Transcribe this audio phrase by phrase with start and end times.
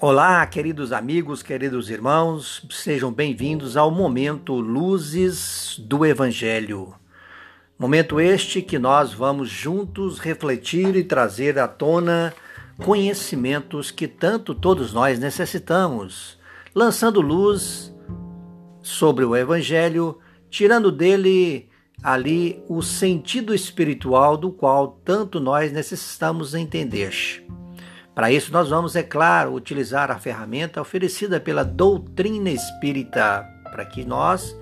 [0.00, 6.94] Olá, queridos amigos, queridos irmãos, sejam bem-vindos ao momento Luzes do Evangelho.
[7.76, 12.32] Momento este que nós vamos juntos refletir e trazer à tona
[12.84, 16.38] conhecimentos que tanto todos nós necessitamos,
[16.72, 17.92] lançando luz
[18.80, 20.16] sobre o Evangelho,
[20.48, 21.68] tirando dele
[22.04, 27.44] ali o sentido espiritual do qual tanto nós necessitamos entender.
[28.18, 34.04] Para isso, nós vamos, é claro, utilizar a ferramenta oferecida pela doutrina espírita, para que
[34.04, 34.56] nós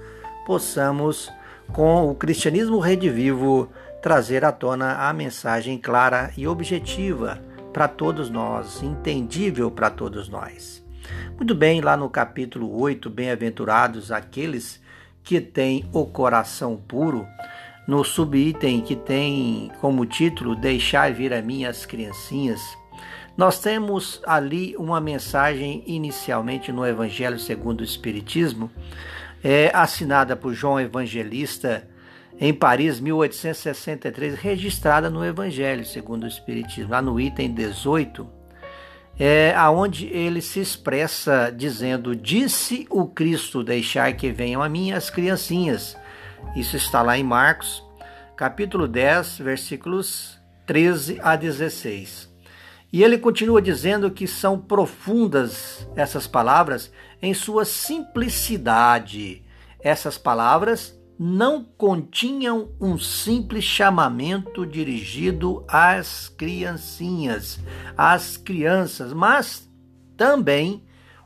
[0.45, 1.33] possamos,
[1.73, 3.71] com o cristianismo redivivo,
[4.03, 7.41] trazer à tona a mensagem clara e objetiva
[7.73, 10.85] para todos nós, entendível para todos nós.
[11.35, 14.83] Muito bem, lá no capítulo 8, bem-aventurados aqueles
[15.25, 17.27] que têm o coração puro,
[17.89, 22.61] no subitem que tem como título Deixar vir a mim as criancinhas,
[23.37, 28.71] nós temos ali uma mensagem inicialmente no Evangelho segundo o Espiritismo,
[29.45, 31.87] é, assinada por João Evangelista
[32.41, 38.27] em Paris, 1863, registrada no Evangelho segundo o Espiritismo, lá no item 18,
[39.19, 45.11] é, aonde ele se expressa dizendo: Disse o Cristo, deixar que venham a mim as
[45.11, 45.97] criancinhas.
[46.55, 47.83] Isso está lá em Marcos,
[48.35, 52.36] capítulo 10, versículos 13 a 16.
[52.93, 59.43] E ele continua dizendo que são profundas essas palavras em sua simplicidade.
[59.81, 67.59] Essas palavras não continham um simples chamamento dirigido às criancinhas,
[67.97, 69.69] às crianças, mas
[70.17, 70.85] também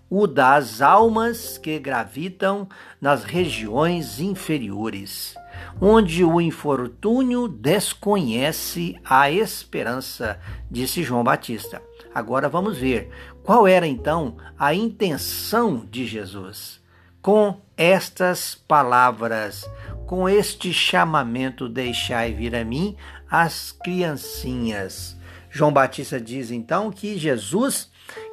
[0.09, 2.69] o das almas que gravitam
[3.01, 5.35] nas regiões inferiores
[5.81, 10.39] onde o infortúnio desconhece a esperança,
[10.71, 11.83] disse João Batista.
[12.15, 13.11] Agora vamos ver
[13.43, 16.81] qual era então a intenção de Jesus
[17.23, 19.69] com estas palavras,
[20.07, 22.97] com este chamamento: Deixai vir a mim
[23.31, 25.17] as criancinhas.
[25.51, 27.91] João Batista diz então que Jesus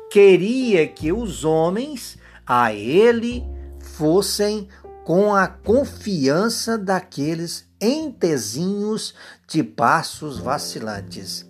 [0.09, 3.43] queria que os homens a ele
[3.97, 4.67] fossem
[5.07, 9.15] com a confiança daqueles entezinhos
[9.47, 11.45] de passos vacilantes.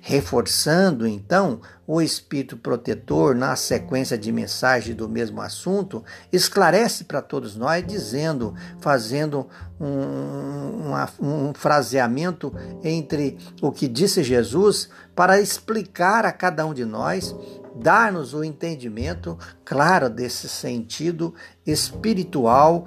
[0.00, 6.02] Reforçando então o espírito protetor na sequência de mensagem do mesmo assunto,
[6.32, 9.46] esclarece para todos nós, dizendo, fazendo
[9.78, 12.50] um, um, um fraseamento
[12.82, 17.36] entre o que disse Jesus para explicar a cada um de nós
[17.74, 21.34] dar-nos o entendimento claro desse sentido
[21.66, 22.86] espiritual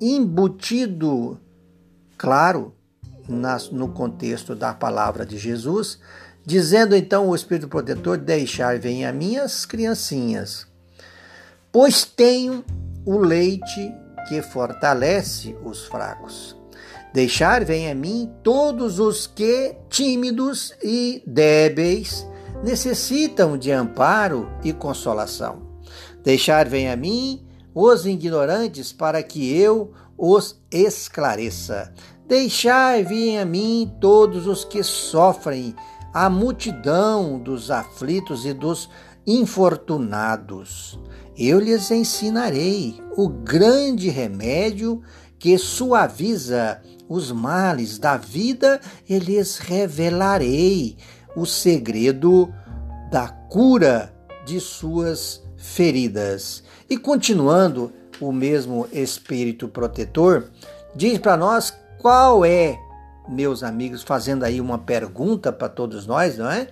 [0.00, 1.40] embutido,
[2.18, 2.74] claro,
[3.72, 5.98] no contexto da palavra de Jesus,
[6.44, 10.66] dizendo então o Espírito Protetor: Deixar venha minhas criancinhas,
[11.72, 12.64] pois tenho
[13.04, 13.92] o leite
[14.28, 16.56] que fortalece os fracos.
[17.12, 22.26] Deixar venha a mim todos os que, tímidos e débeis,
[22.64, 25.62] necessitam de amparo e consolação.
[26.24, 31.92] Deixar vem a mim os ignorantes para que eu os esclareça.
[32.26, 35.76] Deixai vir a mim todos os que sofrem,
[36.12, 38.88] a multidão dos aflitos e dos
[39.26, 40.98] infortunados.
[41.36, 45.02] Eu lhes ensinarei o grande remédio
[45.38, 50.96] que suaviza os males da vida e lhes revelarei
[51.36, 52.52] o segredo
[53.10, 54.12] da cura
[54.44, 56.62] de suas feridas.
[56.88, 60.50] E continuando, o mesmo espírito protetor
[60.94, 62.78] diz para nós qual é,
[63.28, 66.68] meus amigos, fazendo aí uma pergunta para todos nós, não é?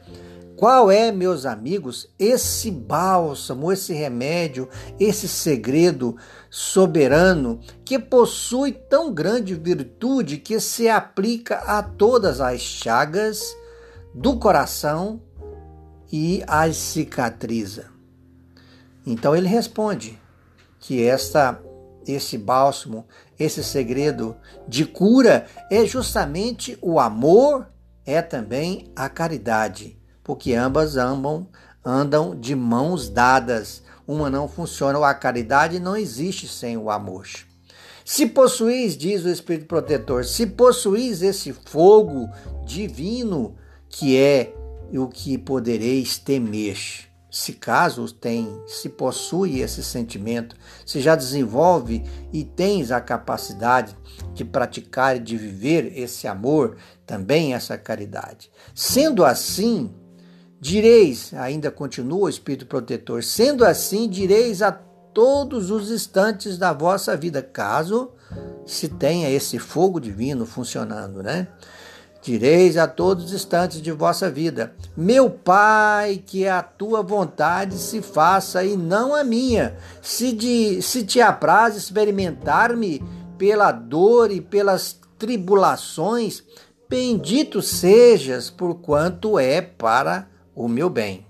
[0.56, 4.68] Qual é, meus amigos, esse bálsamo, esse remédio,
[5.00, 6.16] esse segredo
[6.48, 13.56] soberano que possui tão grande virtude que se aplica a todas as chagas
[14.14, 15.20] do coração
[16.10, 17.86] e as cicatriza.
[19.06, 20.18] Então ele responde
[20.78, 21.60] que esta
[22.06, 23.06] esse bálsamo,
[23.38, 24.36] esse segredo
[24.66, 27.68] de cura é justamente o amor,
[28.04, 31.48] é também a caridade, porque ambas ambam,
[31.84, 33.82] andam de mãos dadas.
[34.06, 37.26] Uma não funciona, a caridade não existe sem o amor.
[38.04, 42.28] Se possuís, diz o Espírito Protetor, se possuís esse fogo
[42.66, 43.54] divino
[43.92, 44.52] que é
[44.92, 46.76] o que podereis temer.
[47.30, 52.02] Se caso tem, se possui esse sentimento, se já desenvolve
[52.32, 53.96] e tens a capacidade
[54.34, 58.50] de praticar e de viver esse amor, também essa caridade.
[58.74, 59.94] Sendo assim,
[60.62, 67.16] Direis, ainda continua o Espírito protetor, sendo assim, direis a todos os instantes da vossa
[67.16, 68.12] vida, caso
[68.64, 71.48] se tenha esse fogo divino funcionando, né?
[72.22, 78.00] Direis a todos os instantes de vossa vida: Meu Pai, que a tua vontade se
[78.00, 79.76] faça e não a minha.
[80.00, 83.02] Se, de, se te apraz experimentar-me
[83.36, 86.44] pela dor e pelas tribulações,
[86.88, 91.26] bendito sejas, porquanto é para o meu bem.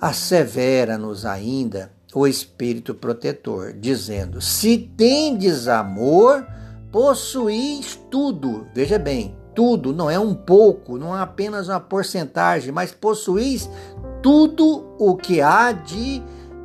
[0.00, 6.46] Assevera-nos ainda o Espírito protetor, dizendo: Se tendes amor,
[6.90, 8.66] possuís tudo.
[8.74, 13.68] Veja bem, tudo, não é um pouco, não é apenas uma porcentagem, mas possuís
[14.22, 16.22] tudo o que há de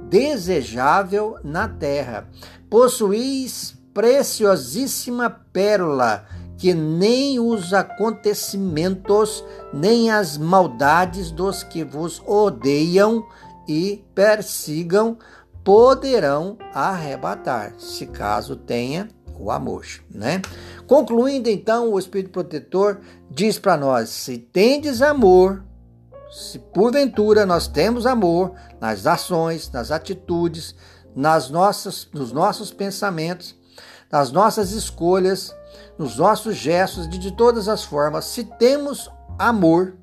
[0.10, 2.28] desejável na terra.
[2.70, 6.26] Possuís preciosíssima pérola
[6.58, 9.44] que nem os acontecimentos,
[9.74, 13.26] nem as maldades dos que vos odeiam
[13.68, 15.18] e persigam
[15.64, 19.08] poderão arrebatar, se caso tenha
[19.38, 20.42] o amor, né?
[20.90, 23.00] Concluindo então, o Espírito Protetor
[23.30, 25.64] diz para nós: se tendes amor,
[26.32, 30.74] se porventura nós temos amor nas ações, nas atitudes,
[31.16, 33.56] nas nossas, nos nossos pensamentos,
[34.12, 35.56] nas nossas escolhas,
[35.96, 39.96] nos nossos gestos, de, todas as formas, se temos amor,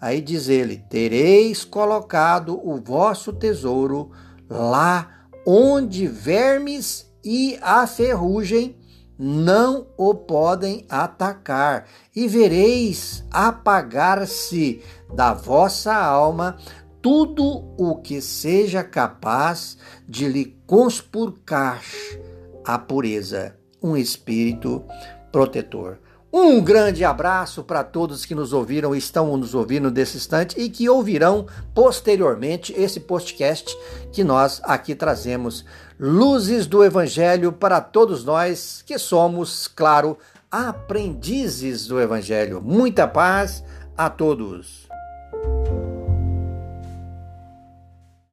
[0.00, 4.12] aí diz ele: tereis colocado o vosso tesouro
[4.48, 8.80] lá onde vermes e a ferrugem
[9.24, 14.82] não o podem atacar, e vereis apagar-se
[15.14, 16.56] da vossa alma
[17.00, 19.78] tudo o que seja capaz
[20.08, 21.84] de lhe conspurcar
[22.64, 24.84] a pureza, um espírito
[25.30, 26.00] protetor.
[26.34, 30.88] Um grande abraço para todos que nos ouviram estão nos ouvindo nesse instante e que
[30.88, 33.76] ouvirão posteriormente esse podcast
[34.10, 35.62] que nós aqui trazemos.
[36.00, 40.16] Luzes do Evangelho para todos nós que somos, claro,
[40.50, 42.62] aprendizes do Evangelho.
[42.62, 43.62] Muita paz
[43.94, 44.81] a todos.